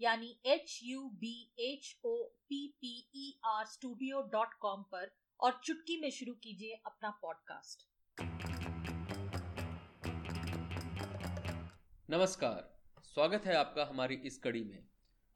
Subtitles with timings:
[0.00, 5.60] यानी H U B H O P P E R studio dot com पर और
[5.64, 7.86] चुटकी में शुरू कीजिए अपना पॉडकास्ट
[12.10, 14.86] नमस्कार, स्वागत है आपका हमारी इस कड़ी में।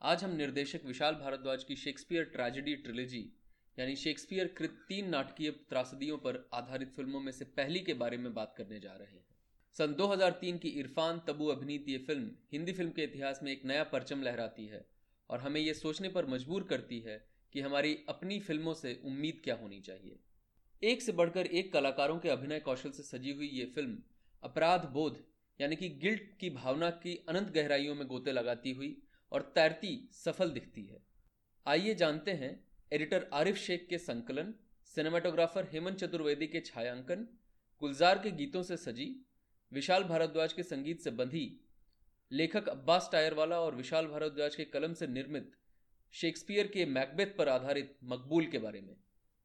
[0.02, 3.32] आज हम निर्देशक विशाल भारद्वाज की शेक्सपियर ट्रेजेडी ट्रिलेजी
[3.78, 8.34] यानी शेक्सपियर कृत तीन नाटकीय त्रासदियों पर आधारित फ़िल्मों में से पहली के बारे में
[8.34, 9.37] बात करने जा रहे हैं।
[9.78, 13.82] सन 2003 की इरफान तबू अभिनीत ये फ़िल्म हिंदी फ़िल्म के इतिहास में एक नया
[13.84, 14.80] परचम लहराती है
[15.30, 17.16] और हमें ये सोचने पर मजबूर करती है
[17.52, 20.18] कि हमारी अपनी फ़िल्मों से उम्मीद क्या होनी चाहिए।
[20.82, 23.98] एक से बढ़कर एक कलाकारों के अभिनय कौशल से सजी हुई ये फ़िल्म
[24.42, 25.22] अपराध बोध,
[25.60, 28.90] यानी कि गिल्ट की भावना की अनंत गहराइयों में गोते लगाती हुई
[29.32, 31.00] और तैरती सफल दिखती है।
[31.66, 32.52] आइए जानते हैं
[32.92, 34.52] एडिटर आरिफ शेख के संकलन,
[34.92, 37.26] सिनेमाटोग्राफर हेमंत चतुर्वेदी के छायांकन,
[37.82, 39.10] गुलजार के गीतों से सजी
[39.72, 41.60] विशाल भारद्वाज के संगीत से बंधी
[42.30, 45.50] लेखक अब्बास टायरवाला और विशाल भारद्वाज के कलम से निर्मित
[46.14, 48.94] शेक्सपियर के मैकबेथ पर आधारित मकबूल के बारे में।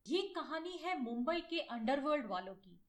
[0.06, 2.79] ये कहानी है मुंबई के अंडरवर्ल्ड वालों की।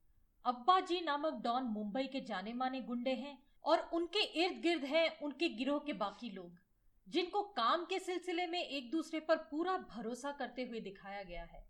[0.44, 5.08] अब्बा जी नामक डॉन मुंबई के जाने माने गुंडे हैं और उनके इर्द गिर्द हैं
[5.20, 6.58] उनके गिरोह के बाकी लोग,
[7.06, 11.64] जिनको काम के सिलसिले में एक दूसरे पर पूरा भरोसा करते हुए दिखाया गया है।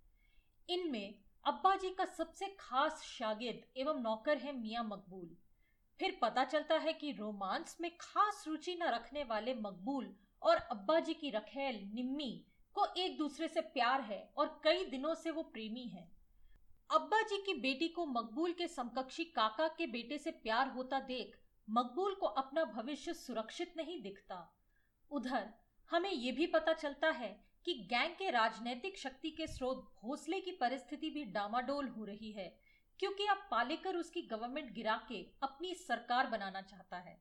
[0.68, 1.14] इनमें
[1.44, 5.36] अब्बा जी का सबसे खास शागिर्द एवं नौकर है मियाँ मकबूल।
[6.00, 10.98] फिर पता चलता है कि रोमांस में खास रुचि न रखने वाले मकबूल और अब्बा
[11.00, 12.32] जी की रखेल निम्मी
[12.76, 16.08] को एक दूसरे से प्यार है और कई दिनों से वो प्रेमी हैं।
[16.90, 21.38] अब्बा जी की बेटी को मकबूल के समकक्षी काका के बेटे से प्यार होता देख
[21.68, 24.38] मकबूल को अपना भविष्य सुरक्षित नहीं दिखता
[25.10, 25.48] उधर
[25.90, 27.28] हमें ये भी पता चलता है
[27.64, 32.54] कि गैंग के राजनैतिक शक्ति के स्रोत भोसले की परिस्थिति भी डामाडोल हो रही है
[33.00, 37.16] क्योंकि अब पालेकर उसकी गवर्नमेंट गिरा के अपनी सरकार बनाना चाहता है।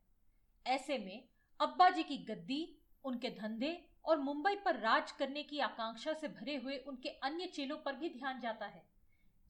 [0.66, 1.24] ऐसे में
[1.60, 2.68] अब्बा जी की गद्दी,
[3.06, 7.78] उनके धंधे और मुंबई पर राज करने की आकांक्षा से भरे हुए उनके अन्य चेलों
[7.78, 8.84] पर भी ध्यान जाता है।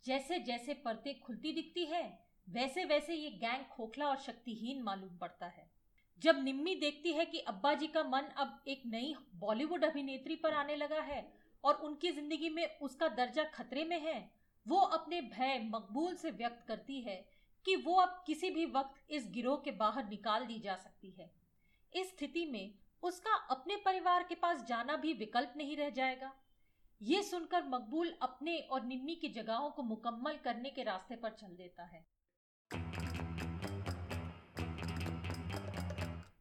[0.05, 2.03] जैसे जैसे परतें खुलती दिखती है
[2.47, 5.65] वैसे वैसे ये गैंग खोखला और शक्तिहीन मालूम पड़ता है।
[6.21, 10.53] जब निम्मी देखती है कि अब्बा जी का मन अब एक नई बॉलीवुड अभिनेत्री पर
[10.53, 11.25] आने लगा है
[11.63, 14.19] और उनकी ज़िंदगी में उसका दर्जा खतरे में है
[14.65, 17.15] वो अपने भय मकबूल से व्यक्त करती है
[17.65, 21.29] कि वो अब किसी भी वक्त इस गिरोह के बाहर निकाल दी जा सकती है।
[21.93, 26.31] इस स्थिति में उसका अपने परिवार के पास जाना भी विकल्प नहीं रह जाएगा।
[27.01, 31.55] ये सुनकर मकबूल अपने और निम्मी की जगहों को मुकम्मल करने के रास्ते पर चल
[31.55, 32.05] देता है।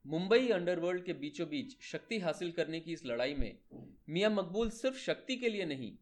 [0.07, 3.59] मुंबई अंडरवर्ल्ड के बीचों बीच शक्ति हासिल करने की इस लड़ाई में
[4.09, 5.93] मियाँ मकबूल सिर्फ़ शक्ति के लिए नहीं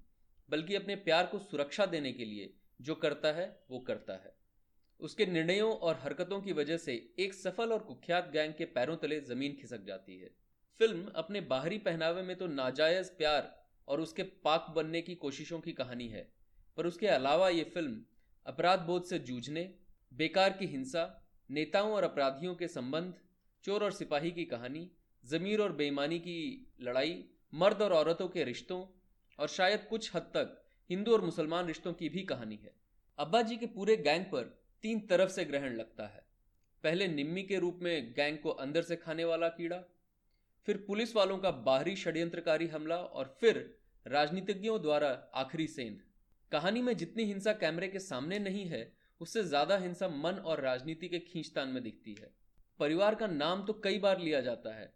[0.51, 4.35] बल्कि अपने प्यार को सुरक्षा देने के लिए, जो करता है, वो करता है।
[5.01, 9.21] उसके निर्णयों और हरकतों की वजह से एक सफल और कुख्यात गैंग के पैरों तले
[9.21, 10.31] ज़मीन खिसक जाती है।
[10.81, 13.55] फ़िल्म अपने बाहरी पहनावे में तो नाजायज प्यार
[13.89, 16.29] और उसके पाक बनने की कोशिशों की कहानी है,
[16.79, 18.03] पर उसके अलावा ये फ़िल्म
[18.47, 19.75] अपराध बोध से जूझने,
[20.13, 21.05] बेकार की हिंसा,
[21.51, 23.15] नेताओं और अपराधियों के संबंध,
[23.65, 24.91] चोर और सिपाही की कहानी,
[25.25, 27.25] जमीर और बेईमानी की लड़ाई,
[27.55, 28.81] मर्द और औरतों के रिश्तों
[29.41, 30.57] और शायद कुछ हद तक
[30.91, 32.73] हिंदू और मुसलमान रिश्तों की भी कहानी है।
[33.19, 34.43] अब्बा जी के पूरे गैंग पर
[34.85, 36.23] तीन तरफ़ से ग्रहण लगता है।
[36.85, 39.83] पहले निम्मी के रूप में गैंग को अंदर से खाने वाला कीड़ा,
[40.69, 43.59] फिर पुलिस वालों का बाहरी षड्यंत्रकारी हमला और फिर
[44.07, 46.01] राजनीतिज्ञों द्वारा आखिरी सेंध।
[46.53, 51.09] कहानी में जितनी हिंसा कैमरे के सामने नहीं है, उससे ज़्यादा हिंसा मन और राजनीति
[51.09, 52.31] के खींचतान में दिखती है।
[52.81, 54.93] परिवार का नाम तो कई बार लिया जाता है,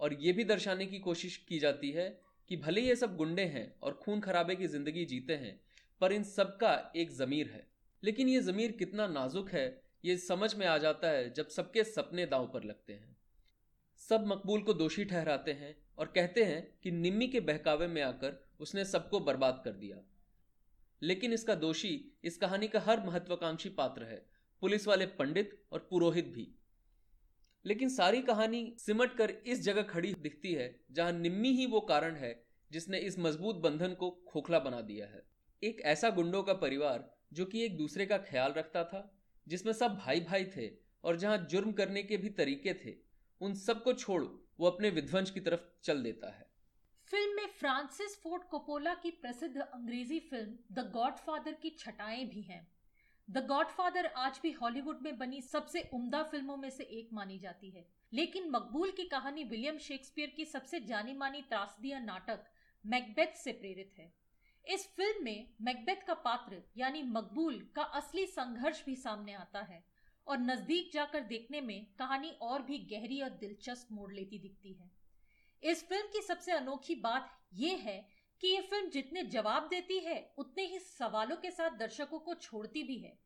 [0.00, 2.08] और ये भी दर्शाने की कोशिश की जाती है
[2.48, 5.60] कि भले ये सब गुंडे हैं और खून खराबे की ज़िंदगी जीते हैं,
[6.00, 7.66] पर इन सब का एक जमीर है।
[8.02, 12.26] लेकिन ये जमीर कितना नाजुक है, ये समझ में आ जाता है जब सबके सपने
[12.26, 13.16] दांव पर लगते हैं।
[13.96, 18.48] सब मकबूल को दोषी ठहराते हैं और कहते हैं कि निम्मी के बहकावे में आकर
[18.60, 19.96] उसने सबको बर्बाद कर दिया।
[21.02, 24.26] लेकिन इसका दोषी, इस कहानी का हर महत्वाकांक्षी पात्र है,
[24.60, 26.57] पुलिस वाले पंडित और पुरोहित भी।
[27.68, 32.14] लेकिन सारी कहानी सिमट कर इस जगह खड़ी दिखती है, जहाँ निम्मी ही वो कारण
[32.16, 35.22] है, जिसने इस मज़बूत बंधन को खोखला बना दिया है।
[35.62, 39.18] एक ऐसा गुंडों का परिवार, जो कि एक दूसरे का ख्याल रखता था,
[39.48, 40.70] जिसमें सब भाई भाई थे,
[41.04, 42.94] और जहाँ जुर्म करने के भी तरीके थे,
[43.40, 44.24] उन सबको छोड़
[44.60, 46.50] वो अपने विध्वंस की तरफ़ चल देता है।
[47.06, 52.77] फ़िल्म में फ्रांसिस फोर्ड कोपोला की प्रसिद्ध अंग्रेज़ी फ़िल्म द गॉडफादर की छटाएँ भी हैं।
[53.28, 57.70] द गॉडफादर आज भी हॉलीवुड में बनी सबसे उम्दा फ़िल्मों में से एक मानी जाती
[57.70, 62.44] है। लेकिन मकबूल की कहानी विलियम शेक्सपियर की सबसे जानी मानी त्रासदिया नाटक
[62.84, 64.12] मैकबेथ से प्रेरित है।
[64.64, 69.84] इस फ़िल्म में मैकबेथ का पात्र, यानी मकबूल, का असली संघर्ष भी सामने आता है
[70.26, 74.90] और नज़दीक जाकर देखने में कहानी और भी गहरी और दिलचस्प मोड़ लेती दिखती है।
[75.62, 80.34] इस फ़िल्म की सबसे अनोखी बात यह है कि ये फ़िल्म जितने जवाब देती है,
[80.38, 83.16] उतने ही सवालों के साथ दर्शकों को छोड़ती भी है।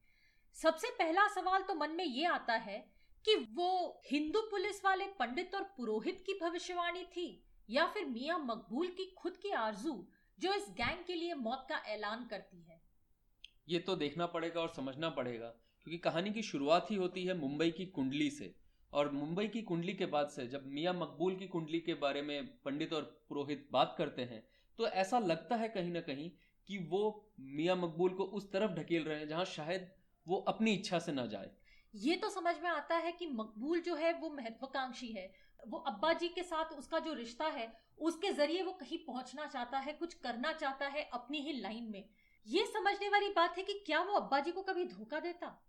[0.57, 2.79] सबसे पहला सवाल तो मन में ये आता है
[3.25, 7.27] कि वो हिंदू पुलिस वाले पंडित और पुरोहित की भविष्यवाणी थी
[7.69, 9.95] या फिर मियाँ मकबूल की खुद की आरज़ू
[10.39, 12.81] जो इस गैंग के लिए मौत का ऐलान करती है?
[13.69, 17.71] ये तो देखना पड़ेगा और समझना पड़ेगा, क्योंकि कहानी की शुरुआत ही होती है मुंबई
[17.71, 18.55] की कुंडली से।
[18.93, 22.47] और मुंबई की कुंडली के बाद से जब मियाँ मकबूल की कुंडली के बारे में
[22.65, 24.43] पंडित और पुरोहित बात करते हैं
[24.79, 26.31] तो ऐसा लगता है कहीं ना कहीं
[26.69, 27.03] कि वो
[27.41, 29.91] मियाँ मकबूल को उस तरफ़ ढकेल रहे हैं जहाँ शायद
[30.27, 31.51] वो अपनी इच्छा से ना जाए।
[31.95, 35.31] ये तो समझ में आता है कि मकबूल जो है वो महत्वाकांक्षी है।
[35.69, 39.79] वो अब्बा जी के साथ उसका जो रिश्ता है उसके ज़रिए वो कहीं पहुँचना चाहता
[39.79, 42.05] है कुछ करना चाहता है अपनी ही लाइन में।
[42.47, 45.69] ये समझने वाली बात है कि क्या वो अब्बा जी को कभी धोखा देता?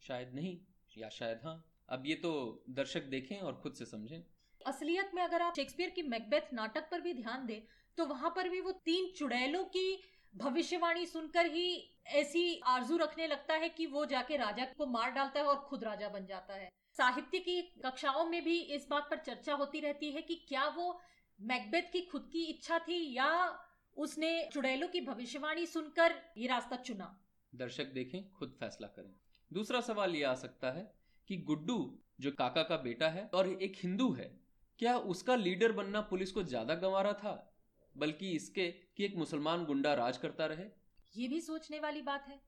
[0.00, 0.58] शायद नहीं
[0.98, 4.22] या शायद हाँ। अब ये तो दर्शक देखें और खुद से समझें।
[4.66, 7.60] असलियत में अगर आप शेक्सपियर की मैकबेथ नाटक पर भी ध्यान दें
[7.98, 10.02] तो वहाँ पर भी वो तीन चुड़ैलों की
[10.34, 15.40] भविष्यवाणी सुनकर ही ऐसी आरज़ू रखने लगता है कि वो जाके राजा को मार डालता
[15.40, 16.68] है और खुद राजा बन जाता है।
[16.98, 21.00] साहित्य की कक्षाओं में भी इस बात पर चर्चा होती रहती है कि क्या वो
[21.40, 23.58] मैकबेथ की खुद की इच्छा थी या
[23.96, 27.20] उसने चुड़ैलों की भविष्यवाणी सुनकर ये रास्ता चुना?
[27.54, 29.14] दर्शक देखें, खुद फैसला करें।
[29.52, 30.90] दूसरा सवाल ये आ सकता है
[31.28, 34.30] कि गुड्डू, जो काका का बेटा है और एक हिंदू है,
[34.78, 37.47] क्या उसका लीडर बनना पुलिस को ज़्यादा गंवारा था?
[37.98, 40.64] बल्कि इसके कि एक मुसलमान गुंडा राज करता रहे।
[41.14, 42.40] ये भी सोचने वाली बात है,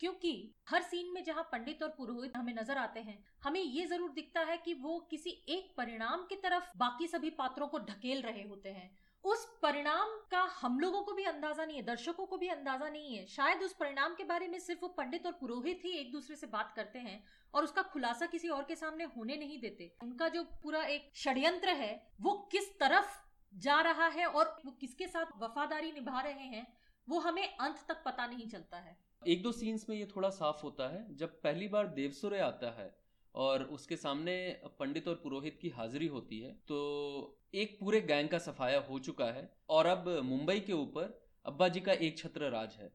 [0.00, 4.10] क्योंकि हर सीन में जहाँ पंडित और पुरोहित हमें नज़र आते हैं, हमें ये ज़रूर
[4.12, 8.42] दिखता है कि वो किसी एक परिणाम की तरफ़ बाकी सभी पात्रों को ढकेल रहे
[8.42, 8.90] होते हैं।
[9.24, 13.16] उस परिणाम का हम लोगों को भी अंदाज़ा नहीं है, दर्शकों को भी अंदाज़ा नहीं
[13.16, 16.36] है। शायद उस परिणाम के बारे में सिर्फ़ वो पंडित और पुरोहित ही एक दूसरे
[16.36, 17.22] से बात करते हैं
[17.54, 21.68] और उसका खुलासा किसी और के सामने होने नहीं देते। उनका जो पूरा एक षड्यंत्र
[21.70, 23.18] है, वो किस तरफ़
[23.52, 26.66] जा रहा है और वो किसके साथ वफादारी निभा रहे हैं,
[27.08, 30.62] वो हमें अंत तक पता नहीं चलता है। एक दो सीन्स में ये थोड़ा साफ़
[30.62, 32.94] होता है, जब पहली बार देवसुरे आता है
[33.34, 34.36] और उसके सामने
[34.78, 39.24] पंडित और पुरोहित की हाजिरी होती है तो एक पूरे गैंग का सफाया हो चुका
[39.24, 42.90] है और अब मुंबई के ऊपर अब्बा जी का एक छत्र राज है।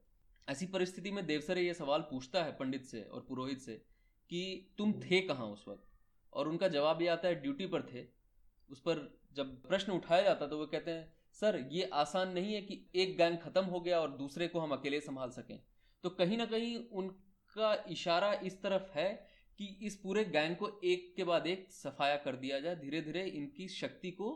[0.47, 3.73] ऐसी परिस्थिति में देवसरे ये सवाल पूछता है पंडित से और पुरोहित से
[4.31, 5.87] कि तुम थे कहाँ उस वक्त?
[6.33, 8.05] और उनका जवाब ये आता है, ड्यूटी पर थे।
[8.69, 12.61] उस पर जब प्रश्न उठाया जाता तो वो कहते हैं, सर, ये आसान नहीं है
[12.61, 15.59] कि एक गैंग खत्म हो गया और दूसरे को हम अकेले संभाल सकें।
[16.03, 19.09] तो कहीं ना कहीं उनका इशारा इस तरफ़ है
[19.59, 23.23] कि इस पूरे गैंग को एक के बाद एक सफाया कर दिया जाए धीरे धीरे
[23.23, 24.29] इनकी शक्ति को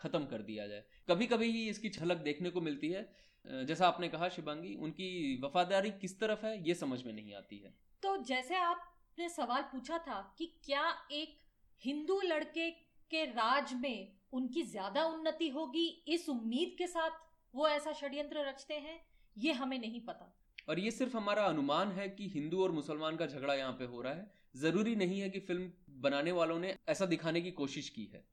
[0.00, 3.02] खत्म कर दिया जाए। कभी कभी ही इसकी झलक देखने को मिलती है।
[3.44, 7.74] जैसा आपने कहा, शिवांगी, उनकी वफादारी किस तरफ़ है, ये समझ में नहीं आती है।
[8.02, 11.38] तो जैसे आपने सवाल पूछा था कि क्या एक
[11.82, 12.70] हिंदू लड़के
[13.10, 17.20] के राज में उनकी ज़्यादा उन्नति होगी इस उम्मीद के साथ
[17.54, 18.98] वो ऐसा षड्यंत्र रचते हैं
[19.36, 20.32] ये हमें नहीं पता।
[20.68, 24.00] और ये सिर्फ़ हमारा अनुमान है कि हिंदू और मुसलमान का झगड़ा यहाँ पे हो
[24.02, 25.70] रहा है। ज़रूरी नहीं है कि फ़िल्म
[26.00, 28.24] बनाने वालों ने ऐसा दिखाने की कोशिश की है।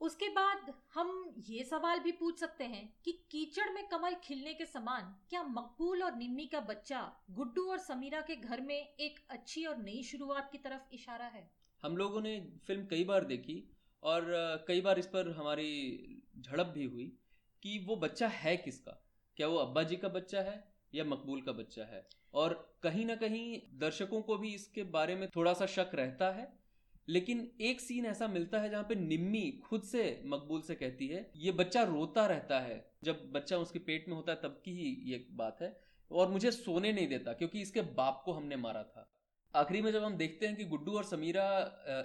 [0.00, 1.10] उसके बाद हम
[1.46, 6.02] ये सवाल भी पूछ सकते हैं कि कीचड़ में कमल खिलने के समान क्या मकबूल
[6.02, 10.48] और निम्मी का बच्चा गुड्डू और समीरा के घर में एक अच्छी और नई शुरुआत
[10.52, 11.48] की तरफ़ इशारा है?
[11.82, 13.62] हम लोगों ने फ़िल्म कई बार देखी
[14.04, 17.12] और कई बार इस पर हमारी झड़प भी हुई
[17.62, 19.00] कि वो बच्चा है किसका?
[19.36, 20.62] क्या वो अब्बा जी का बच्चा है
[20.94, 22.06] या मकबूल का बच्चा है?
[22.34, 26.52] और कहीं ना कहीं दर्शकों को भी इसके बारे में थोड़ा सा शक रहता है,
[27.08, 31.30] लेकिन एक सीन ऐसा मिलता है जहाँ पे निम्मी खुद से मकबूल से कहती है,
[31.36, 34.94] ये बच्चा रोता रहता है। जब बच्चा उसके पेट में होता है तब की ही
[35.12, 35.76] ये बात है
[36.10, 39.10] और मुझे सोने नहीं देता क्योंकि इसके बाप को हमने मारा था।
[39.54, 41.44] आखिरी में जब हम देखते हैं कि गुड्डू और समीरा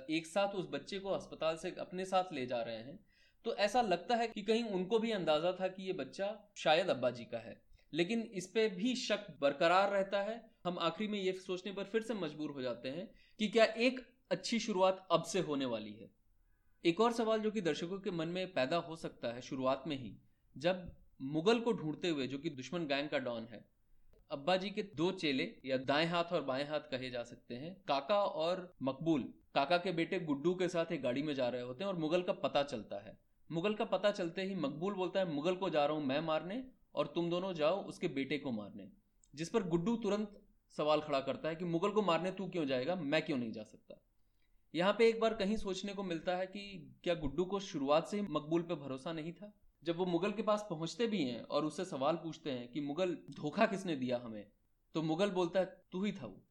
[0.10, 3.00] एक साथ उस बच्चे को अस्पताल से अपने साथ ले जा रहे हैं
[3.46, 7.10] तो ऐसा लगता है कि कहीं उनको भी अंदाज़ा था कि ये बच्चा शायद अब्बा
[7.10, 7.56] जी का है।
[7.94, 12.02] लेकिन इस पे भी शक बरकरार रहता है। हम आखिरी में ये सोचने पर फिर
[12.02, 14.00] से मजबूर हो जाते हैं कि क्या एक
[14.32, 16.10] अच्छी शुरुआत अब से होने वाली है।
[16.84, 19.98] एक और सवाल जो कि दर्शकों के मन में पैदा हो सकता है शुरुआत में
[19.98, 20.16] ही,
[20.56, 20.92] जब
[21.22, 23.66] मुगल को ढूंढते हुए, जो कि दुश्मन गैंग का डॉन है
[24.32, 27.76] अब्बा जी के दो चेले, या दाएँ हाथ और बाएँ हाथ कहे जा सकते हैं,
[27.88, 29.22] काका और मकबूल।
[29.56, 32.22] काका के बेटे गुड्डू के साथ एक गाड़ी में जा रहे होते हैं और मुगल
[32.22, 33.18] का पता चलता है।
[33.52, 36.64] मुगल का पता चलते ही मकबूल बोलता है, मुगल को जा रहा हूँ मैं मारने
[36.96, 38.92] और तुम दोनों जाओ उसके बेटे को मारने।
[39.36, 40.40] जिस पर गुड्डू तुरंत
[40.78, 42.96] सवाल खड़ा करता है कि, मुगल को मारने तू क्यों जाएगा?
[42.96, 44.02] मैं क्यों नहीं जा सकता?
[44.76, 48.18] यहाँ पे एक बार कहीं सोचने को मिलता है कि क्या गुड्डू को शुरुआत से
[48.18, 49.54] ही मकबूल पे भरोसा नहीं था?
[49.84, 53.18] जब वो मुगल के पास पहुँचते भी हैं और उससे सवाल पूछते हैं कि मुगल
[53.32, 54.46] धोखा किसने दिया हमें
[54.96, 56.42] तो मुगल बोलता है, तू ही था वो।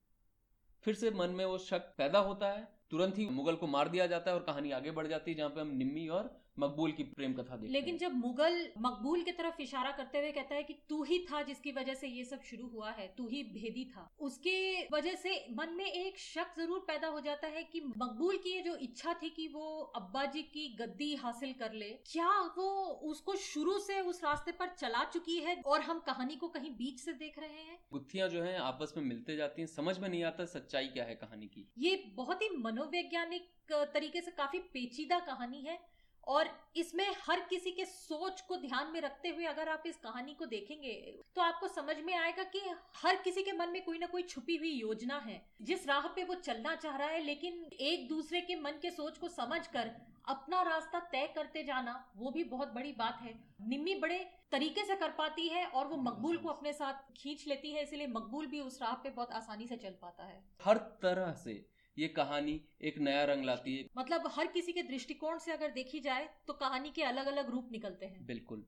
[0.83, 4.07] फिर से मन में वो शक पैदा होता है, तुरंत ही मुगल को मार दिया
[4.07, 7.03] जाता है और कहानी आगे बढ़ जाती है, जहाँ पे हम निम्मी और मकबूल की
[7.11, 10.75] प्रेम कथा देखते लेकिन जब मुगल मकबूल की तरफ़ इशारा करते हुए कहता है कि
[10.89, 14.09] तू ही था जिसकी वजह से ये सब शुरू हुआ है तू ही भेदी था
[14.21, 14.57] उसके
[14.93, 18.63] वजह से मन में एक शक ज़रूर पैदा हो जाता है कि मकबूल की ये
[18.63, 22.69] जो इच्छा थी कि वो अब्बा जी की गद्दी हासिल कर ले क्या वो
[23.11, 27.01] उसको शुरू से उस रास्ते पर चला चुकी है और हम कहानी को कहीं बीच
[27.01, 27.79] से देख रहे हैं?
[27.93, 31.15] गुत्थियाँ जो है आपस में मिलते जाती हैं समझ में नहीं आता सच्चाई क्या है
[31.15, 33.49] कहानी की। ये बहुत ही मनोवैज्ञानिक
[33.95, 35.79] तरीके से काफ़ी पेचीदा कहानी है।
[36.29, 40.35] और इसमें हर किसी के सोच को ध्यान में रखते हुए अगर आप इस कहानी
[40.35, 40.93] को देखेंगे
[41.37, 42.61] तो आपको समझ में आएगा कि
[42.97, 46.25] हर किसी के मन में कोई ना कोई छुपी हुई योजना है। जिस राह पे
[46.25, 49.91] वो चलना चाह रहा है, लेकिन एक दूसरे के मन के सोच को समझकर
[50.27, 53.33] अपना रास्ता तय करते जाना, वो भी बहुत बड़ी बात है।
[53.69, 54.19] निम्मी बड़े
[54.53, 58.07] तरीके से कर पाती है और वो मकबूल को अपने साथ खींच लेती है, इसलिए
[58.09, 61.55] मकबूल भी उस राह पे बहुत आसानी से चल पाता है। हर तरह से
[61.99, 66.01] ये कहानी एक नया रंग लाती है। मतलब हर किसी के दृष्टिकोण से अगर देखी
[66.01, 68.65] जाए तो कहानी के अलग अलग रूप निकलते हैं। बिल्कुल।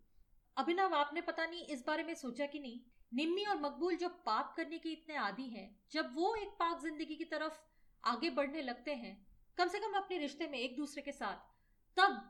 [0.56, 2.80] अभिनव आपने पता नहीं इस बारे में सोचा कि नहीं?
[3.14, 7.16] निम्मी और मकबूल जो पाप करने के इतने आदि हैं जब वो एक पाक ज़िंदगी
[7.16, 7.58] की तरफ़
[8.04, 9.16] आगे बढ़ने लगते हैं
[9.58, 11.48] कम से कम अपने रिश्ते में एक दूसरे के साथ
[11.96, 12.20] तब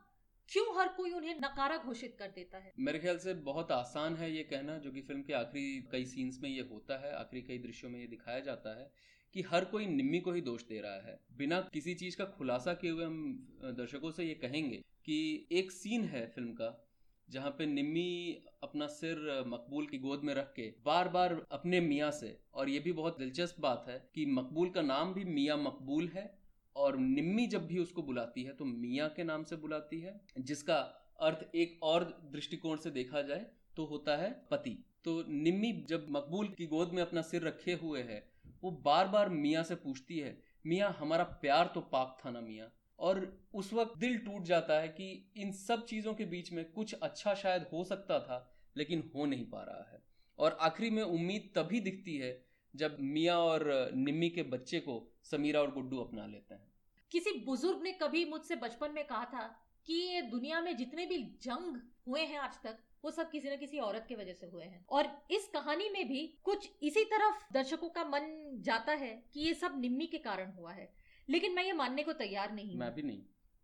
[0.49, 2.73] क्यों हर कोई उन्हें नकारा घोषित कर देता है?
[2.79, 6.41] मेरे ख्याल से बहुत आसान है ये कहना जो कि फ़िल्म के आखिरी कई सीन्स
[6.43, 8.91] में ये होता है आखिरी कई दृश्यों में ये दिखाया जाता है।
[9.35, 12.75] कि हर कोई निम्मी को ही दोष दे रहा है। बिना किसी चीज़ का खुलासा
[12.75, 16.87] किए हुए हम दर्शकों से ये कहेंगे कि एक सीन है फ़िल्म का,
[17.29, 22.11] जहाँ पे निम्मी अपना सिर मकबूल की गोद में रख के बार बार अपने मियाँ
[22.11, 26.09] से, और ये भी बहुत दिलचस्प बात है कि मकबूल का नाम भी मियाँ मकबूल
[26.15, 26.31] है,
[26.77, 30.77] और निम्मी जब भी उसको बुलाती है तो मियाँ के नाम से बुलाती है, जिसका
[31.21, 33.47] अर्थ एक और दृष्टिकोण से देखा जाए
[33.77, 38.03] तो होता है पति। तो निम्मी जब मकबूल की गोद में अपना सिर रखे हुए
[38.03, 38.23] है
[38.65, 42.73] वो बार बार मियाँ से पूछती है, मियाँ, हमारा प्यार तो पाक था ना मियाँ?
[42.99, 46.93] और उस वक्त दिल टूट जाता है कि इन सब चीज़ों के बीच में कुछ
[46.93, 50.03] अच्छा शायद हो सकता था, लेकिन हो नहीं पा रहा है।
[50.39, 55.61] और आखिरी में उम्मीद तभी दिखती है, जब मियाँ और निम्मी के बच्चे को समीरा
[55.61, 56.73] और गुड्डू अपना लेते हैं।
[57.11, 61.19] किसी बुज़ुर्ग ने कभी मुझसे बचपन में कहा था कि ये दुनिया में जितने भी
[61.43, 64.65] जंग हुए हैं आज तक वो सब किसी न किसी औरत की वजह से हुए
[64.65, 69.41] हैं। और इस कहानी में भी कुछ इसी तरफ़ दर्शकों का मन जाता है कि
[69.41, 70.93] ये सब निम्मी के कारण हुआ है।
[71.29, 73.23] लेकिन मैं ये मानने को तैयार नहीं मैं भी नहीं।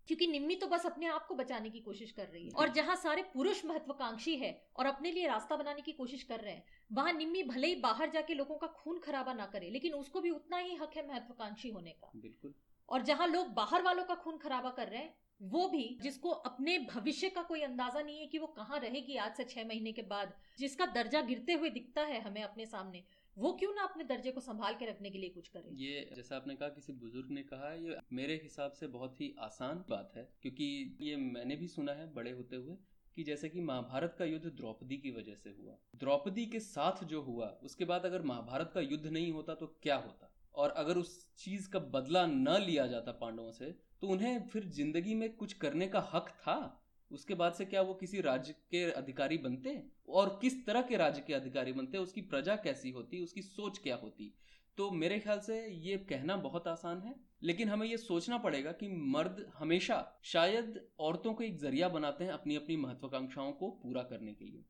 [0.09, 2.97] क्योंकि निम्मी तो बस अपने आप को बचाने की कोशिश कर रही है। और जहाँ
[2.97, 7.13] सारे पुरुष महत्वाकांक्षी है और अपने लिए रास्ता बनाने की कोशिश कर रहे हैं वहाँ
[7.13, 10.59] निम्मी भले ही बाहर जाके लोगों का खून खराबा ना करे लेकिन उसको भी उतना
[10.59, 12.55] ही हक है महत्वाकांक्षी होने का। बिल्कुल।
[12.89, 16.79] और जहाँ लोग बाहर वालों का खून खराबा कर रहे हैं वो भी जिसको अपने
[16.79, 20.03] भविष्य का कोई अंदाज़ा नहीं है कि वो कहाँ रहेगी आज से छह महीने के
[20.03, 23.05] बाद, जिसका दर्जा गिरते हुए दिखता है हमें अपने सामने,
[23.39, 25.71] वो क्यों ना अपने दर्जे को संभाल के रखने के लिए कुछ करे?
[25.75, 29.85] ये जैसा आपने कहा, किसी बुज़ुर्ग ने कहा, ये मेरे हिसाब से बहुत ही आसान
[29.91, 32.77] बात है, क्योंकि ये मैंने भी सुना है बड़े होते हुए,
[33.15, 37.23] कि जैसे कि महाभारत का युद्ध द्रौपदी की वजह से हुआ। द्रौपदी के साथ जो
[37.23, 40.33] हुआ, उसके बाद अगर महाभारत का युद्ध नहीं होता तो क्या होता?
[40.55, 45.15] और अगर उस चीज़ का बदला न लिया जाता पांडवों से तो उन्हें फिर ज़िंदगी
[45.15, 46.83] में कुछ करने का हक था?
[47.11, 49.83] उसके बाद से क्या वो किसी राज्य के अधिकारी बनते?
[50.09, 51.99] और किस तरह के राज्य के अधिकारी बनते?
[51.99, 53.21] उसकी प्रजा कैसी होती?
[53.21, 54.33] उसकी सोच क्या होती?
[54.79, 58.89] तो मेरे ख्याल से ये कहना बहुत आसान है, लेकिन हमें ये सोचना पड़ेगा कि
[58.89, 64.35] मर्द हमेशा शायद औरतों को एक ज़रिया बनाते हैं अपनी अपनी महत्वाकांक्षाओं को पूरा करने
[64.35, 64.65] के लिए।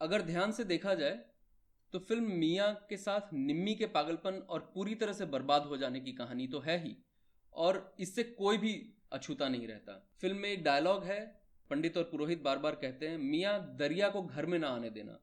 [0.00, 1.20] अगर ध्यान से देखा जाए
[1.92, 6.00] तो फ़िल्म मियाँ के साथ निम्मी के पागलपन और पूरी तरह से बर्बाद हो जाने
[6.00, 6.96] की कहानी तो है ही।
[7.54, 11.40] और इससे कोई भी अछूता नहीं रहता। फ़िल्म में एक डायलॉग है,
[11.70, 15.18] पंडित और पुरोहित बार बार कहते हैं, मियाँ, दरिया को घर में ना आने देना।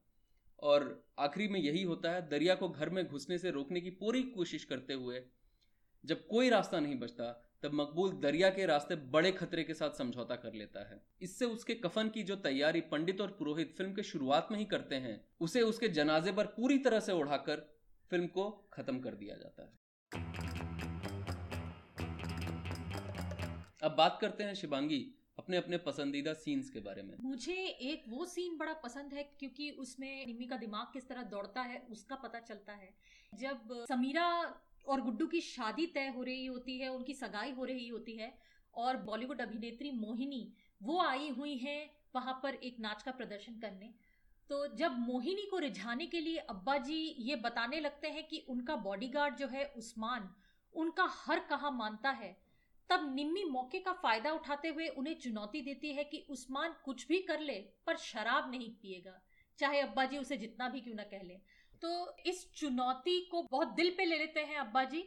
[0.59, 4.23] और आखिरी में यही होता है, दरिया को घर में घुसने से रोकने की पूरी
[4.23, 5.21] कोशिश करते हुए,
[6.05, 10.35] जब कोई रास्ता नहीं बचता, तब मकबूल दरिया के रास्ते बड़े खतरे के साथ समझौता
[10.35, 14.47] कर लेता है। इससे उसके कफन की जो तैयारी पंडित और पुरोहित फ़िल्म के शुरुआत
[14.51, 17.67] में ही करते हैं, उसे उसके जनाजे पर पूरी तरह से उड़ाकर
[18.11, 20.56] फ़िल्म को खत्म कर दिया जाता है।
[23.81, 25.05] अब बात करते हैं शिवांगी
[25.39, 29.69] अपने अपने पसंदीदा सीन्स के बारे में। मुझे एक वो सीन बड़ा पसंद है क्योंकि
[29.79, 32.89] उसमें निम्मी का दिमाग किस तरह दौड़ता है, उसका पता चलता है।
[33.33, 34.25] जब समीरा
[34.87, 38.33] और गुड्डू की शादी तय हो रही होती है, उनकी सगाई हो रही होती है
[38.73, 40.47] और बॉलीवुड अभिनेत्री मोहिनी
[40.81, 41.77] वो आई हुई है
[42.15, 43.93] वहाँ पर एक नाच का प्रदर्शन करने।
[44.49, 48.75] तो जब मोहिनी को रिझाने के लिए अब्बा जी ये बताने लगते हैं कि उनका
[48.75, 50.29] बॉडीगार्ड जो है उस्मान,
[50.73, 52.35] उनका हर कहा मानता है
[52.89, 57.19] तब निम्मी मौके का फ़ायदा उठाते हुए उन्हें चुनौती देती है कि उस्मान कुछ भी
[57.21, 59.19] कर ले, पर शराब नहीं पिएगा।
[59.59, 61.39] चाहे अब्बा जी उसे जितना भी क्यों ना कह ले।
[61.81, 65.03] तो इस चुनौती को बहुत दिल पे ले लेते हैं अब्बा जी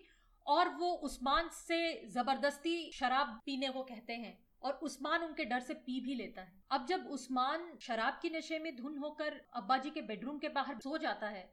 [0.46, 5.74] और वो उस्मान से ज़बरदस्ती शराब पीने को कहते हैं, और उस्मान उनके डर से
[5.76, 9.90] पी भी लेता है। अब जब उस्मान शराब के नशे में धुन होकर अब्बा जी
[9.90, 11.50] के बेडरूम के बाहर सो जाता है,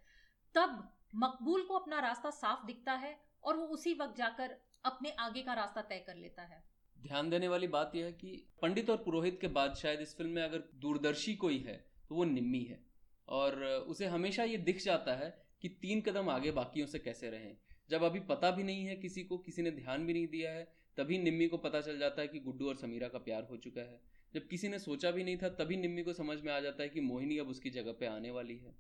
[0.56, 4.56] तब मकबूल को अपना रास्ता साफ़ दिखता है, और वो उसी वक्त जाकर
[4.86, 6.64] अपने आगे का रास्ता तय कर लेता है।
[6.98, 8.30] ध्यान देने वाली बात यह है कि
[8.62, 11.76] पंडित और पुरोहित के बाद शायद इस फ़िल्म में अगर दूरदर्शी कोई है
[12.10, 12.80] तो वो निम्मी है।
[13.28, 15.30] और उसे हमेशा ये दिख जाता है
[15.62, 17.56] कि तीन कदम आगे बाकियों से कैसे रहें।
[17.90, 20.64] जब अभी पता भी नहीं है किसी को, किसी ने ध्यान भी नहीं दिया है,
[20.98, 23.82] तभी निम्मी को पता चल जाता है कि गुड्डू और समीरा का प्यार हो चुका
[23.82, 24.00] है।
[24.34, 26.90] जब किसी ने सोचा भी नहीं था, तभी निम्मी को समझ में आ जाता है
[26.90, 28.76] कि मोहिनी अब उसकी जगह पे आने वाली है।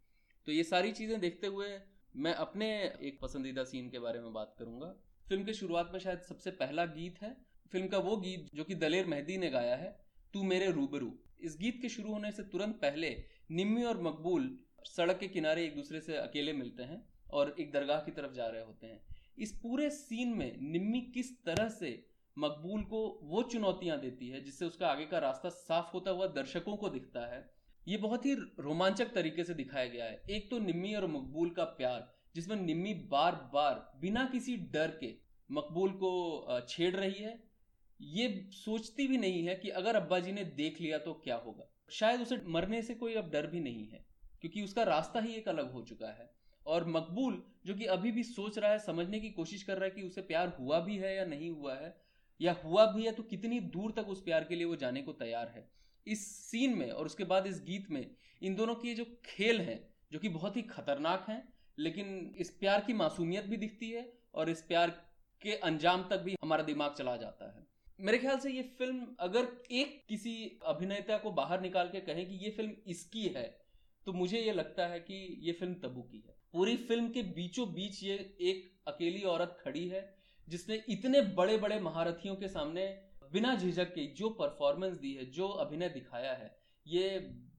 [0.47, 1.67] तो ये सारी चीज़ें देखते हुए
[2.15, 2.69] मैं अपने
[3.01, 4.93] एक पसंदीदा सीन के बारे में बात करूँगा।
[5.29, 7.35] फ़िल्म के शुरुआत में शायद सबसे पहला गीत है,
[7.71, 9.95] फ़िल्म का वो गीत जो कि दलेर मेहदी ने गाया है,
[10.33, 13.09] तू मेरे रूबरू। इस गीत के शुरू होने से तुरंत पहले
[13.51, 17.99] निम्मी और मकबूल सड़क के किनारे एक दूसरे से अकेले मिलते हैं और एक दरगाह
[17.99, 19.01] की तरफ़ जा रहे होते हैं।
[19.37, 21.91] इस पूरे सीन में निम्मी किस तरह से
[22.37, 26.75] मकबूल को वो चुनौतियाँ देती है, जिससे उसका आगे का रास्ता साफ़ होता हुआ दर्शकों
[26.77, 27.49] को दिखता है,
[27.87, 31.63] ये बहुत ही रोमांचक तरीके से दिखाया गया है। एक तो निम्मी और मकबूल का
[31.63, 35.13] प्यार जिसमें निम्मी बार बार बिना किसी डर के
[35.49, 37.37] मकबूल को छेड़ रही है।
[37.99, 41.69] ये सोचती भी नहीं है कि अगर अब्बा जी ने देख लिया तो क्या होगा।
[41.91, 44.05] शायद उसे मरने से कोई अब डर भी नहीं है,
[44.41, 46.29] क्योंकि उसका रास्ता ही एक अलग हो चुका है।
[46.65, 49.91] और मकबूल, जो कि अभी भी सोच रहा है, समझने की कोशिश कर रहा है
[49.91, 51.95] कि उसे प्यार हुआ भी है या नहीं हुआ है,
[52.39, 55.13] या हुआ भी है तो कितनी दूर तक उस प्यार के लिए वो जाने को
[55.15, 55.67] तैयार है।
[56.07, 58.05] इस सीन में और उसके बाद इस गीत में
[58.41, 59.79] इन दोनों की जो खेल हैं,
[60.11, 61.43] जो कि बहुत ही खतरनाक हैं
[61.77, 64.89] लेकिन इस प्यार की मासूमियत भी दिखती है और इस प्यार
[65.41, 67.65] के अंजाम तक भी हमारा दिमाग चला जाता है।
[67.99, 70.33] मेरे ख्याल से ये फ़िल्म अगर एक किसी
[70.65, 73.45] अभिनेता को बाहर निकाल के कहें कि ये फ़िल्म इसकी है
[74.07, 77.67] तो मुझे ये लगता है कि ये फ़िल्म तबू की है। पूरी फ़िल्म के बीचों
[77.73, 80.01] बीच ये एक अकेली औरत खड़ी है,
[80.47, 82.85] जिसने इतने बड़े बड़े महारथियों के सामने
[83.33, 87.09] बिना झिझक के जो परफॉर्मेंस दी है, जो अभिनय दिखाया है, ये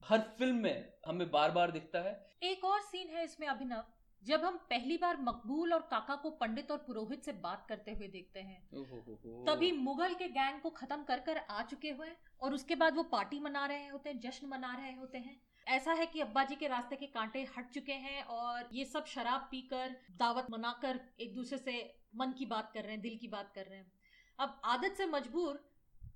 [0.05, 3.85] हर फ़िल्म में हमें बार बार दिखता है। एक और सीन है इसमें अभिनव।
[4.23, 8.09] जब हम पहली बार मकबूल और काका को पंडित और पुरोहित से बात करते हुए
[8.09, 12.09] देखते हैं तभी मुगल के गैंग को खत्म कर कर आ चुके हुए
[12.43, 15.93] और उसके बाद वो पार्टी मना रहे होते हैं जश्न मना रहे होते हैं। ऐसा
[15.93, 19.49] है कि अब्बा जी के रास्ते के कांटे हट चुके हैं और ये सब शराब
[19.51, 21.83] पीकर दावत मनाकर एक दूसरे से
[22.17, 23.93] मन की बात कर रहे हैं दिल की बात कर रहे हैं।
[24.39, 25.65] अब आदत से मजबूर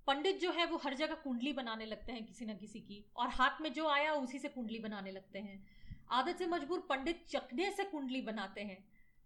[0.06, 3.28] पंडित जो है वो हर जगह कुंडली बनाने लगते हैं किसी न किसी की और
[3.30, 5.64] हाथ में जो आया उसी से कुंडली बनाने लगते हैं।
[6.10, 8.82] आदत से मजबूर पंडित चखने से कुंडली बनाते हैं।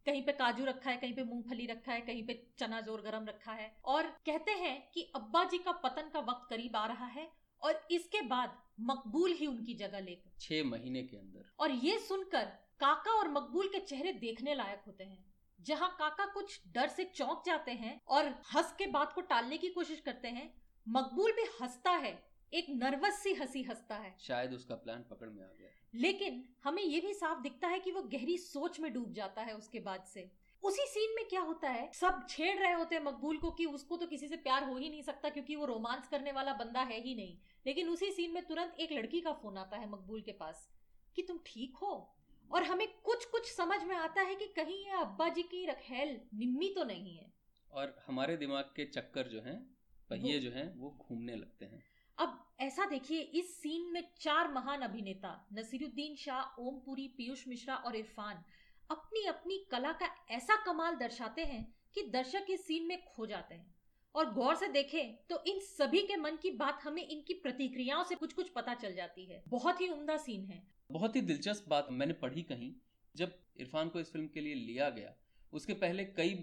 [0.07, 3.25] कहीं पे काजू रखा है कहीं पे मूंगफली रखा है कहीं पे चना ज़ोर गरम
[3.25, 7.07] रखा है। और कहते हैं कि अब्बा जी का पतन का वक्त करीब आ रहा
[7.07, 7.29] है
[7.63, 12.45] और इसके बाद मकबूल ही उनकी जगह लेकर। छह महीने के अंदर। और ये सुनकर
[12.81, 15.25] काका और मकबूल के चेहरे देखने लायक होते हैं
[15.59, 19.69] जहाँ काका कुछ डर से चौंक जाते हैं और हंस के बात को टालने की
[19.69, 20.53] कोशिश करते हैं।
[20.87, 22.13] मकबूल भी हंसता है
[22.53, 25.66] एक नर्वस सी हँसी हंसता है। शायद उसका प्लान पकड़ में आ गया।
[25.97, 29.53] लेकिन हमें यह भी साफ़ दिखता है कि वो गहरी सोच में डूब जाता है
[29.53, 30.31] उसके बाद से।
[30.63, 31.91] उसी सीन में क्या होता है?
[31.93, 34.91] सब छेड़ रहे होते हैं मकबूल को कि उसको तो किसी से प्यार हो ही
[34.91, 38.47] नहीं सकता क्योंकि वो रोमांस करने वाला बंदा है ही नहीं। लेकिन उसी सीन में
[38.47, 40.69] तुरंत एक लड़की का फ़ोन आता है मकबूल के पास
[41.17, 42.17] कि तुम ठीक हो?
[42.53, 46.21] और हमें कुछ कुछ समझ में आता है कि कहीं ये अब्बा जी की रखेल
[46.35, 47.33] निम्मी तो नहीं है।
[47.73, 49.77] और हमारे दिमाग के चक्कर जो हैं
[50.11, 51.83] पहिए जो हैं वो घूमने लगते हैं।
[52.19, 57.97] अब ऐसा देखिए, इस सीन में चार महान अभिनेता, नसीरुद्दीन शाह, ओमपुरी, पीयूष मिश्रा और
[57.97, 58.43] इरफान
[58.91, 63.55] अपनी अपनी कला का ऐसा कमाल दर्शाते हैं कि दर्शक इस सीन में खो जाते
[63.55, 63.75] हैं।
[64.15, 68.15] और गौर से देखें तो इन सभी के मन की बात हमें इनकी प्रतिक्रियाओं से
[68.15, 71.89] कुछ कुछ पता चल जाती है। बहुत ही उम्दा सीन है। बहुत ही दिलचस्प बात
[71.91, 72.73] मैंने पढ़ी कहीं,
[73.15, 75.15] जब इरफान को इस फ़िल्म के लिए लिया गया,
[75.53, 76.35] उसके पहले कई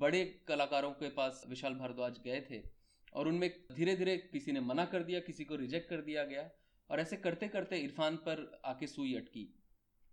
[0.00, 2.81] बड़े कलाकारों के पास विशाल भारद्वाज गए थे।
[3.12, 6.50] और उनमें धीरे धीरे किसी ने मना कर दिया, किसी को रिजेक्ट कर दिया गया
[6.90, 9.48] और ऐसे करते करते इरफान पर आके सुई अटकी।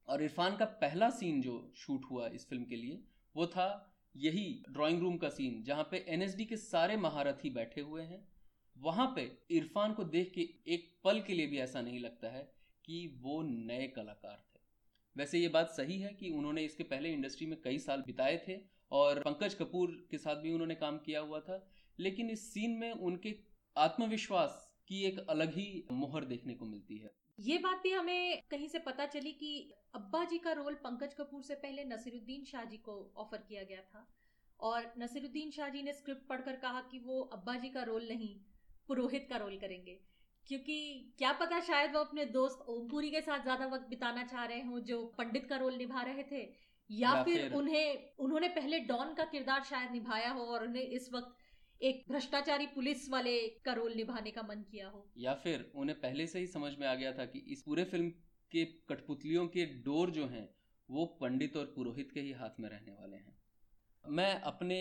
[0.07, 3.03] और इरफान का पहला सीन जो शूट हुआ इस फ़िल्म के लिए,
[3.35, 8.03] वो था यही ड्राइंग रूम का सीन जहाँ पे एनएसडी के सारे महारथी बैठे हुए
[8.03, 8.27] हैं।
[8.75, 10.41] वहाँ पे इरफान को देख के
[10.73, 12.41] एक पल के लिए भी ऐसा नहीं लगता है
[12.85, 14.59] कि वो नए कलाकार थे।
[15.15, 18.57] वैसे ये बात सही है कि उन्होंने इसके पहले इंडस्ट्री में कई साल बिताए थे
[18.91, 21.57] और पंकज कपूर के साथ भी उन्होंने काम किया हुआ था।
[21.99, 23.35] लेकिन इस सीन में उनके
[23.75, 28.67] आत्मविश्वास की एक अलग ही मोहर देखने को मिलती है। ये बात भी हमें कहीं
[28.67, 29.51] से पता चली कि
[29.95, 33.81] अब्बा जी का रोल पंकज कपूर से पहले नसीरुद्दीन शाह जी को ऑफ़र किया गया
[33.81, 34.07] था
[34.59, 38.35] और नसीरुद्दीन शाह जी ने स्क्रिप्ट पढ़कर कहा कि वो अब्बा जी का रोल नहीं
[38.87, 39.99] पुरोहित का रोल करेंगे।
[40.47, 40.77] क्योंकि
[41.17, 44.79] क्या पता शायद वो अपने दोस्त ओमपुरी के साथ ज़्यादा वक्त बिताना चाह रहे हो
[44.79, 49.13] जो पंडित का रोल निभा रहे थे या, या फिर, फिर उन्हें उन्होंने पहले डॉन
[49.13, 51.35] का किरदार शायद निभाया हो और उन्हें इस वक्त
[51.81, 56.27] एक भ्रष्टाचारी पुलिस वाले का रोल निभाने का मन किया हो। या फिर उन्हें पहले
[56.27, 58.09] से ही समझ में आ गया था कि इस पूरे फ़िल्म
[58.51, 60.49] के कठपुतलियों के डोर जो हैं,
[60.89, 63.37] वो पंडित और पुरोहित के ही हाथ में रहने वाले हैं।
[64.05, 64.77] मैं अपने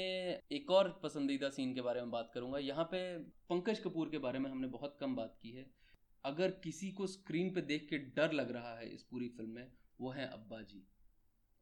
[0.53, 4.39] एक और पसंदीदा सीन के बारे में बात करूँगा। यहाँ पे पंकज कपूर के बारे
[4.39, 5.67] में हमने बहुत कम बात की है।
[6.25, 9.73] अगर किसी को स्क्रीन पे देख के डर लग रहा है इस पूरी फ़िल्म में,
[10.01, 10.87] वो है अब्बा जी।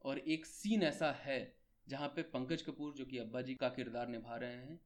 [0.05, 1.55] और एक सीन ऐसा है,
[1.87, 4.79] जहाँ पे पंकज कपूर, जो कि अब्बा जी का किरदार निभा रहे हैं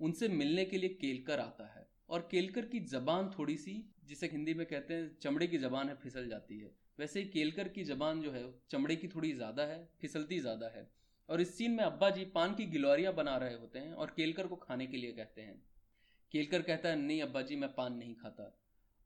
[0.00, 4.54] उनसे मिलने के लिए केलकर आता है। और केलकर की जबान थोड़ी सी, जिसे हिंदी
[4.54, 8.22] में कहते हैं, चमड़े की जबान है, फिसल जाती है। वैसे ही केलकर की जबान
[8.22, 10.90] जो है, चमड़े की थोड़ी ज़्यादा है, फिसलती ज़्यादा है।
[11.28, 14.46] और इस सीन में अब्बा जी पान की गिलोरियाँ बना रहे होते हैं और केलकर
[14.46, 15.62] को खाने के लिए कहते हैं।
[16.32, 18.58] केलकर कहता है, नहीं अब्बा जी, मैं पान नहीं खाता।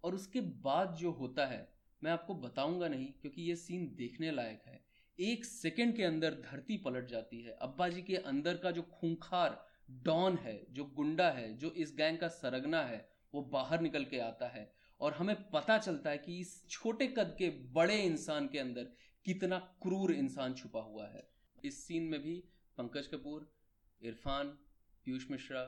[0.05, 1.69] और उसके बाद जो होता है,
[2.03, 4.81] मैं आपको बताऊँगा नहीं, क्योंकि ये सीन देखने लायक है।
[5.21, 9.68] एक सेकंड के अंदर धरती पलट जाती है। अब्बा जी के अंदर का जो खूंखार
[9.89, 14.19] डॉन है, जो गुंडा है, जो इस गैंग का सरगना है, वो बाहर निकल के
[14.19, 14.71] आता है।
[15.01, 18.89] और हमें पता चलता है कि इस छोटे कद के बड़े इंसान के अंदर
[19.25, 21.29] कितना क्रूर इंसान छुपा हुआ है।
[21.65, 22.35] इस सीन में भी
[22.79, 23.51] पंकज कपूर,
[24.03, 24.49] इरफान,
[25.05, 25.63] पीयूष मिश्रा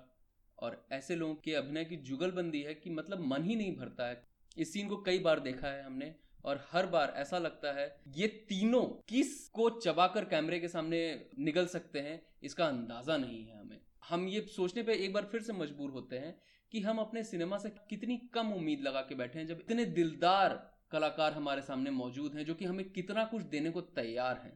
[0.59, 4.23] और ऐसे लोगों के अभिनय की जुगलबंदी है कि मतलब मन ही नहीं भरता है।
[4.59, 8.27] इस सीन को कई बार देखा है हमने और हर बार ऐसा लगता है, ये
[8.49, 13.81] तीनों किस को चबाकर कैमरे के सामने निकल सकते हैं, इसका अंदाज़ा नहीं है हमें।
[14.11, 16.31] हम ये सोचने पे एक बार फिर से मजबूर होते हैं
[16.73, 20.55] कि हम अपने सिनेमा से कितनी कम उम्मीद लगा के बैठे हैं जब इतने दिलदार
[20.91, 24.53] कलाकार हमारे सामने मौजूद हैं जो कि हमें कितना कुछ देने को तैयार हैं।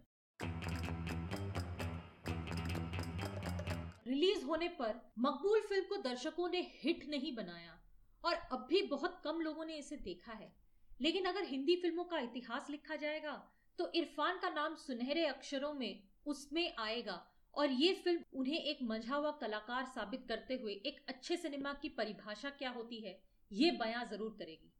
[4.06, 7.78] रिलीज़ होने पर मकबूल फ़िल्म को दर्शकों ने हिट नहीं बनाया
[8.24, 10.52] और अब भी बहुत कम लोगों ने इसे देखा है।
[11.00, 13.36] लेकिन अगर हिंदी फ़िल्मों का इतिहास लिखा जाएगा
[13.78, 17.16] तो इरफान का नाम सुनहरे अक्षरों में उसमें आएगा।
[17.56, 21.88] और ये फ़िल्म उन्हें एक मंझा हुआ कलाकार साबित करते हुए एक अच्छे सिनेमा की
[21.98, 23.18] परिभाषा क्या होती है,
[23.50, 24.72] ये बयां ज़रूर करेगी।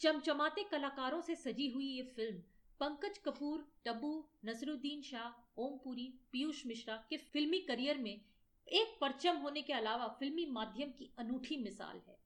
[0.00, 2.42] चमचमाते कलाकारों से सजी हुई ये फ़िल्म
[2.80, 4.12] पंकज कपूर टबू
[4.44, 10.46] नसरुद्दीन शाह ओमपुरी पीयूष मिश्रा के फिल्मी करियर में एक परचम होने के अलावा फिल्मी
[10.52, 12.18] माध्यम की अनूठी मिसाल है।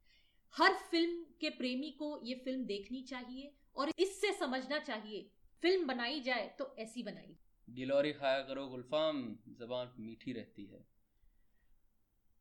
[0.55, 5.29] हर फ़िल्म के प्रेमी को ये फ़िल्म देखनी चाहिए और इससे समझना चाहिए
[5.63, 7.37] फ़िल्म बनाई जाए तो ऐसी बनाई
[7.71, 10.87] गिलोरी खाया करो गुलफाम जबान मीठी रहती है।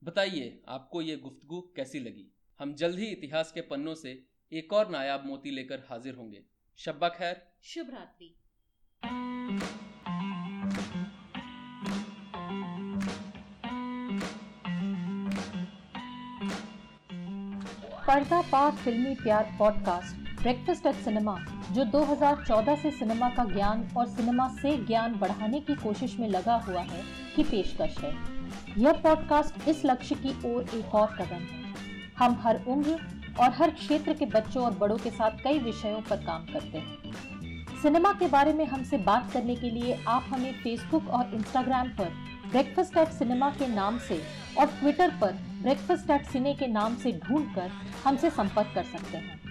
[0.03, 2.31] बताइए आपको ये गुफ्तगु कैसी लगी?
[2.59, 6.45] हम जल्द ही इतिहास के पन्नों से एक और नायाब मोती लेकर हाजिर होंगे।
[6.77, 8.35] शब्बा खैर। शुभ रात्रि।
[18.07, 21.37] पर्दा पार फिल्मी प्यार पॉडकास्ट। ब्रेकफास्ट एट सिनेमा
[21.71, 26.55] जो 2014 से सिनेमा का ज्ञान और सिनेमा से ज्ञान बढ़ाने की कोशिश में लगा
[26.55, 27.01] हुआ है
[27.35, 28.13] की पेशकश है।
[28.77, 31.73] यह पॉडकास्ट इस लक्ष्य की ओर एक और कदम है।
[32.17, 32.99] हम हर उम्र
[33.39, 37.65] और हर क्षेत्र के बच्चों और बड़ों के साथ कई विषयों पर काम करते हैं।
[37.81, 42.09] सिनेमा के बारे में हमसे बात करने के लिए आप हमें फेसबुक और इंस्टाग्राम पर
[42.49, 44.23] ब्रेकफास्ट एट सिनेमा के नाम से
[44.59, 47.71] और ट्विटर पर ब्रेकफास्ट एट सिने के नाम से ढूंढकर
[48.05, 49.48] हमसे संपर्क कर सकते हैं।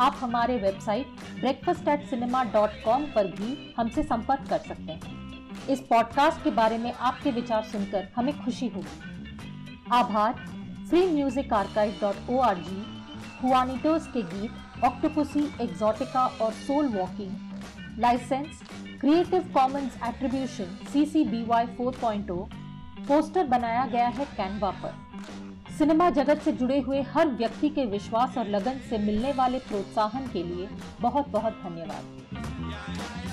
[0.00, 1.06] आप हमारे website
[1.40, 6.50] breakfast at cinema dot com पर भी हमसे संपर्क कर सकते हैं। इस पॉडकास्ट के
[6.50, 10.32] बारे में आपके विचार सुनकर हमें खुशी होगी। आभार।
[10.88, 12.82] Free music archive dot O R G
[13.42, 18.62] Juanitos के गीत ऑक्टोपुसी एक्सोटिका और soul walking licence
[19.00, 22.42] creative commons attribution C C B Y four point O
[23.08, 24.94] poster बनाया गया है कैनवा पर।
[25.80, 30.26] सिनेमा जगत से जुड़े हुए हर व्यक्ति के विश्वास और लगन से मिलने वाले प्रोत्साहन
[30.32, 30.66] के लिए
[31.00, 33.29] बहुत बहुत धन्यवाद।